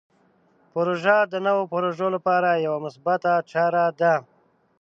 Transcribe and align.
پروژه 0.73 1.15
د 1.31 1.35
نوو 1.47 1.63
پروژو 1.73 2.07
لپاره 2.15 2.49
یوه 2.65 2.79
مثبته 2.85 3.33
چاره 3.51 3.85
ده. 3.99 4.13